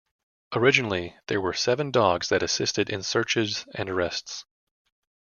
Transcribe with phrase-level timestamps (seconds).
[0.55, 4.45] Originally there were seven dogs that assisted in searches and arrests.